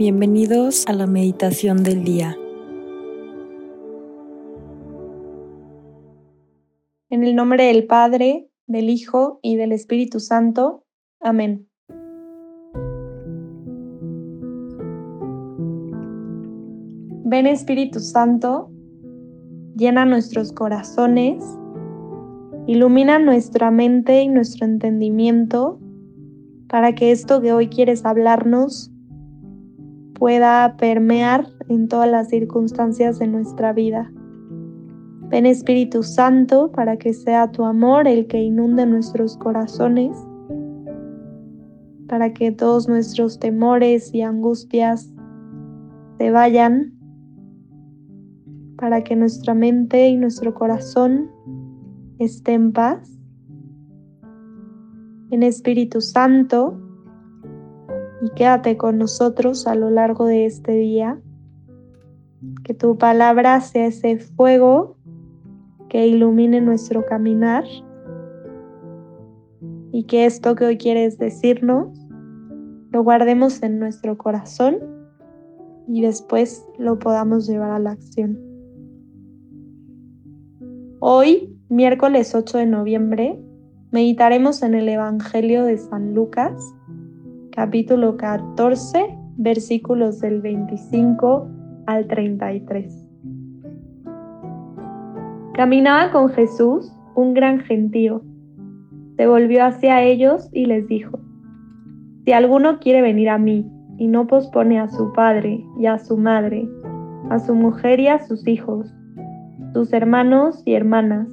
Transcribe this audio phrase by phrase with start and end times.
[0.00, 2.34] Bienvenidos a la meditación del día.
[7.10, 10.86] En el nombre del Padre, del Hijo y del Espíritu Santo.
[11.20, 11.68] Amén.
[17.26, 18.70] Ven Espíritu Santo,
[19.76, 21.44] llena nuestros corazones,
[22.66, 25.78] ilumina nuestra mente y nuestro entendimiento
[26.70, 28.90] para que esto que hoy quieres hablarnos
[30.20, 34.12] pueda permear en todas las circunstancias de nuestra vida.
[35.30, 40.14] Ven Espíritu Santo para que sea tu amor el que inunde nuestros corazones,
[42.06, 45.10] para que todos nuestros temores y angustias
[46.18, 46.92] se vayan,
[48.76, 51.30] para que nuestra mente y nuestro corazón
[52.18, 53.18] estén en paz.
[55.30, 56.89] En Espíritu Santo,
[58.22, 61.20] y quédate con nosotros a lo largo de este día.
[62.64, 64.96] Que tu palabra sea ese fuego
[65.88, 67.64] que ilumine nuestro caminar
[69.92, 71.88] y que esto que hoy quieres decirnos
[72.90, 74.78] lo guardemos en nuestro corazón
[75.86, 78.38] y después lo podamos llevar a la acción.
[81.00, 83.40] Hoy, miércoles 8 de noviembre,
[83.90, 86.54] meditaremos en el Evangelio de San Lucas
[87.52, 91.48] capítulo 14, versículos del 25
[91.86, 93.06] al 33.
[95.54, 98.22] Caminaba con Jesús un gran gentío.
[99.16, 101.18] Se volvió hacia ellos y les dijo,
[102.24, 106.16] Si alguno quiere venir a mí y no pospone a su padre y a su
[106.16, 106.68] madre,
[107.30, 108.94] a su mujer y a sus hijos,
[109.72, 111.26] sus hermanos y hermanas,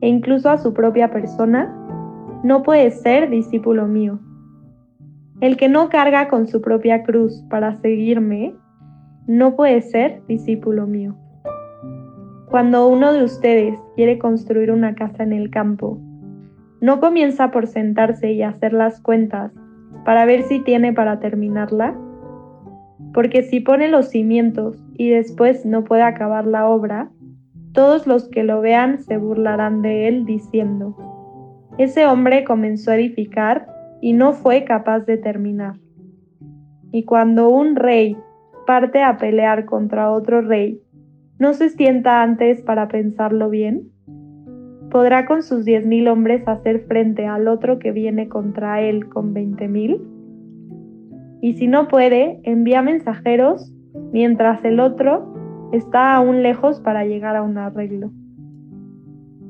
[0.00, 1.72] e incluso a su propia persona,
[2.42, 4.18] no puede ser discípulo mío.
[5.44, 8.54] El que no carga con su propia cruz para seguirme,
[9.26, 11.14] no puede ser discípulo mío.
[12.48, 15.98] Cuando uno de ustedes quiere construir una casa en el campo,
[16.80, 19.52] no comienza por sentarse y hacer las cuentas
[20.06, 21.94] para ver si tiene para terminarla,
[23.12, 27.10] porque si pone los cimientos y después no puede acabar la obra,
[27.74, 30.96] todos los que lo vean se burlarán de él diciendo,
[31.76, 33.73] ese hombre comenzó a edificar
[34.04, 35.76] y no fue capaz de terminar.
[36.92, 38.18] Y cuando un rey
[38.66, 40.78] parte a pelear contra otro rey,
[41.38, 43.88] ¿no se sienta antes para pensarlo bien?
[44.90, 49.32] ¿Podrá con sus diez mil hombres hacer frente al otro que viene contra él con
[49.32, 50.06] veinte mil?
[51.40, 53.72] Y si no puede, envía mensajeros
[54.12, 58.10] mientras el otro está aún lejos para llegar a un arreglo.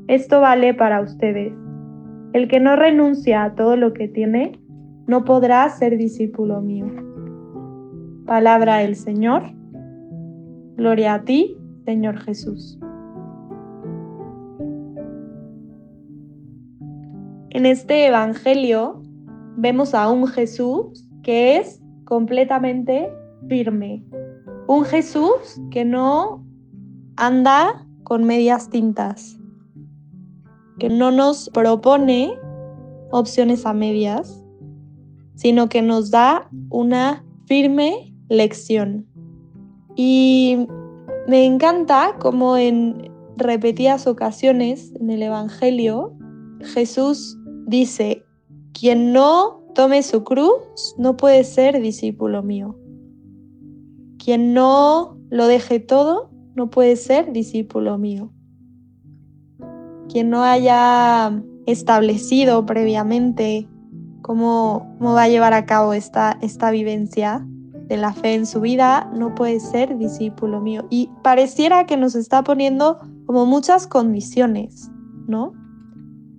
[0.07, 1.53] Esto vale para ustedes
[2.35, 4.59] el que no renuncia a todo lo que tiene,
[5.07, 6.87] no podrá ser discípulo mío.
[8.27, 9.45] Palabra del Señor.
[10.77, 12.77] Gloria a ti, Señor Jesús.
[17.51, 19.01] En este Evangelio
[19.57, 23.13] vemos a un Jesús que es completamente
[23.49, 24.05] firme.
[24.67, 26.45] Un Jesús que no
[27.15, 29.39] anda con medias tintas
[30.79, 32.35] que no nos propone
[33.11, 34.45] opciones a medias,
[35.35, 39.07] sino que nos da una firme lección.
[39.97, 40.67] Y
[41.29, 46.17] me encanta como en repetidas ocasiones en el Evangelio
[46.61, 47.37] Jesús
[47.67, 48.25] dice,
[48.73, 52.77] quien no tome su cruz no puede ser discípulo mío.
[54.19, 58.34] Quien no lo deje todo no puede ser discípulo mío
[60.09, 61.33] quien no haya
[61.67, 63.69] establecido previamente
[64.23, 67.47] cómo, cómo va a llevar a cabo esta, esta vivencia
[67.89, 70.87] de la fe en su vida, no puede ser discípulo mío.
[70.91, 74.91] Y pareciera que nos está poniendo como muchas condiciones,
[75.27, 75.53] ¿no?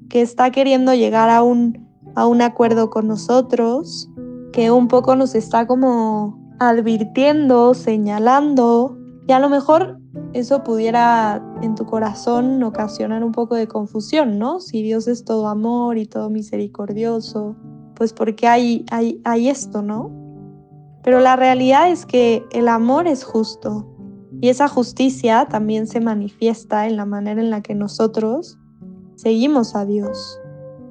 [0.09, 4.09] Que está queriendo llegar a un, a un acuerdo con nosotros,
[4.51, 8.97] que un poco nos está como advirtiendo, señalando,
[9.27, 9.99] y a lo mejor
[10.35, 14.59] eso pudiera en tu corazón ocasionar un poco de confusión, ¿no?
[14.59, 17.55] Si Dios es todo amor y todo misericordioso,
[17.95, 20.11] pues porque hay, hay, hay esto, ¿no?
[21.03, 23.87] Pero la realidad es que el amor es justo
[24.41, 28.59] y esa justicia también se manifiesta en la manera en la que nosotros
[29.15, 30.41] seguimos a Dios.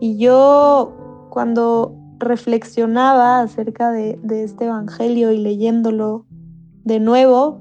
[0.01, 0.97] Y yo
[1.29, 6.25] cuando reflexionaba acerca de, de este Evangelio y leyéndolo
[6.85, 7.61] de nuevo,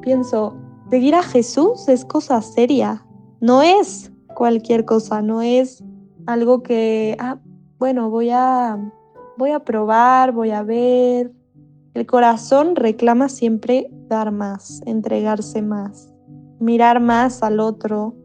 [0.00, 0.56] pienso,
[0.90, 3.06] Seguir a Jesús es cosa seria,
[3.40, 5.84] no es cualquier cosa, no es
[6.26, 7.38] algo que, ah,
[7.78, 8.76] bueno, voy a,
[9.38, 11.32] voy a probar, voy a ver,
[11.94, 16.12] El corazón reclama siempre dar más, entregarse más,
[16.58, 18.16] mirar más al otro,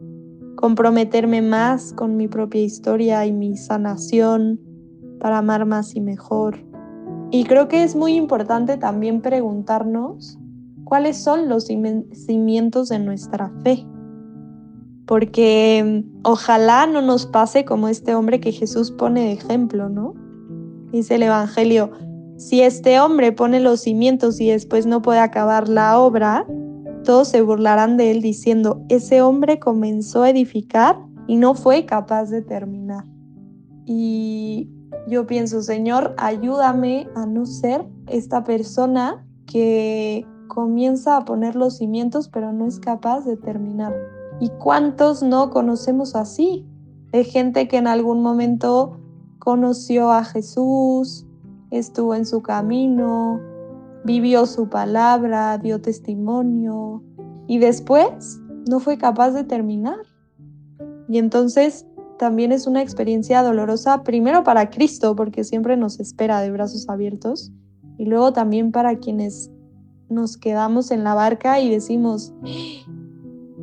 [0.55, 4.59] comprometerme más con mi propia historia y mi sanación
[5.19, 6.57] para amar más y mejor.
[7.29, 10.39] Y creo que es muy importante también preguntarnos
[10.85, 13.85] cuáles son los cimientos de nuestra fe.
[15.05, 20.13] Porque ojalá no nos pase como este hombre que Jesús pone de ejemplo, ¿no?
[20.91, 21.91] Dice el Evangelio,
[22.37, 26.47] si este hombre pone los cimientos y después no puede acabar la obra,
[27.03, 30.97] todos se burlarán de él diciendo, ese hombre comenzó a edificar
[31.27, 33.03] y no fue capaz de terminar.
[33.85, 34.69] Y
[35.07, 40.25] yo pienso, Señor, ayúdame a no ser esta persona que
[40.55, 43.93] comienza a poner los cimientos pero no es capaz de terminar.
[44.39, 46.65] ¿Y cuántos no conocemos así?
[47.11, 48.97] De gente que en algún momento
[49.39, 51.27] conoció a Jesús,
[51.71, 53.41] estuvo en su camino,
[54.05, 57.03] vivió su palabra, dio testimonio
[57.47, 59.99] y después no fue capaz de terminar.
[61.09, 61.85] Y entonces
[62.17, 67.51] también es una experiencia dolorosa, primero para Cristo, porque siempre nos espera de brazos abiertos,
[67.97, 69.51] y luego también para quienes
[70.09, 72.33] nos quedamos en la barca y decimos,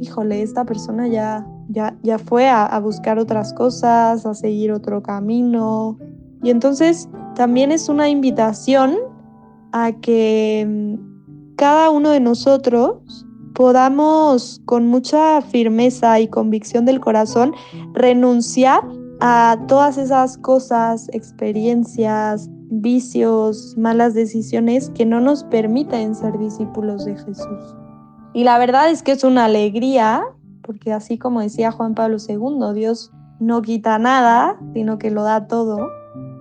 [0.01, 5.03] híjole, esta persona ya, ya, ya fue a, a buscar otras cosas, a seguir otro
[5.03, 5.99] camino.
[6.43, 8.97] Y entonces también es una invitación
[9.73, 17.53] a que mm, cada uno de nosotros podamos con mucha firmeza y convicción del corazón
[17.95, 18.83] renunciar
[19.21, 27.17] a todas esas cosas, experiencias, vicios, malas decisiones que no nos permiten ser discípulos de
[27.17, 27.77] Jesús.
[28.35, 30.23] Y la verdad es que es una alegría,
[30.63, 35.47] porque así como decía Juan Pablo II, Dios no quita nada, sino que lo da
[35.47, 35.89] todo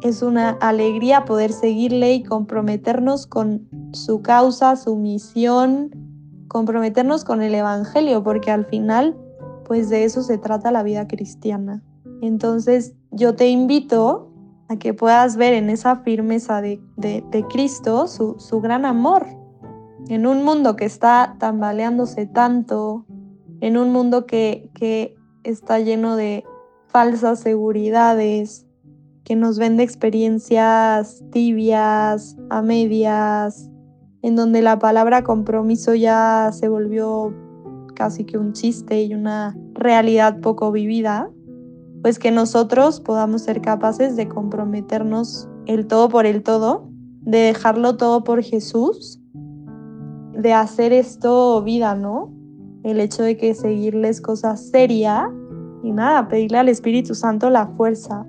[0.02, 5.92] es una alegría poder seguirle y comprometernos con su causa, su misión,
[6.48, 9.16] comprometernos con el Evangelio, porque al final,
[9.66, 11.84] pues de eso se trata la vida cristiana.
[12.22, 14.31] Entonces, yo te invito
[14.72, 16.80] a que puedas ver en esa firmeza de,
[17.50, 19.28] Cristo su, su gran amor.
[20.08, 23.06] En un mundo que está tambaleándose tanto,
[23.60, 26.46] en un mundo que, que está lleno de
[26.88, 28.66] falsas seguridades,
[29.26, 33.70] que nos vende experiencias tibias, a medias,
[34.22, 37.34] en donde la palabra compromiso ya se volvió
[37.94, 41.30] casi que un chiste y una realidad poco vivida,
[42.02, 46.90] pues que nosotros podamos ser capaces de comprometernos el todo por el todo,
[47.22, 49.20] de dejarlo todo por Jesús,
[50.34, 52.34] de hacer esto vida, ¿no?
[52.84, 55.28] El hecho de que seguirles cosas serias
[55.84, 58.26] y nada, pedirle al Espíritu Santo la fuerza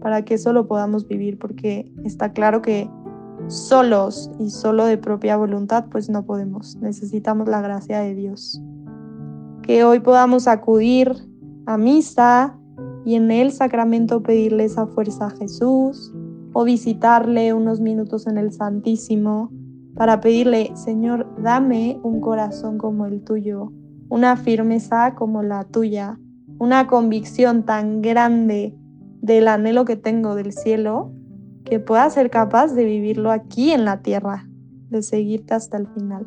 [0.00, 2.90] para que eso lo podamos vivir, porque está claro que
[3.46, 6.76] solos y solo de propia voluntad, pues no podemos.
[6.76, 8.60] Necesitamos la gracia de Dios.
[9.62, 11.14] Que hoy podamos acudir
[11.66, 12.58] a misa
[13.04, 16.12] y en el sacramento pedirle esa fuerza a Jesús
[16.52, 19.50] o visitarle unos minutos en el Santísimo
[19.94, 23.72] para pedirle, Señor, dame un corazón como el tuyo,
[24.08, 26.18] una firmeza como la tuya,
[26.58, 28.76] una convicción tan grande
[29.20, 31.12] del anhelo que tengo del cielo,
[31.64, 34.48] que pueda ser capaz de vivirlo aquí en la tierra,
[34.90, 36.26] de seguirte hasta el final.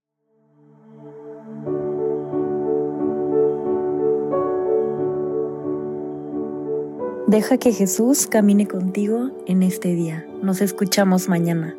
[7.31, 10.27] Deja que Jesús camine contigo en este día.
[10.43, 11.77] Nos escuchamos mañana.